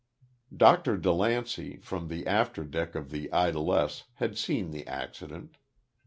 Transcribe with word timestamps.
Dr. 0.57 0.97
DeLancey, 0.97 1.77
from 1.79 2.07
the 2.07 2.25
after 2.25 2.63
deck 2.63 2.95
of 2.95 3.11
"The 3.11 3.29
Idlesse," 3.31 4.05
had 4.15 4.35
seen 4.35 4.71
the 4.71 4.87
accident. 4.87 5.57